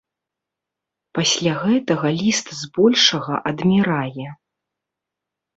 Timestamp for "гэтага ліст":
1.65-2.47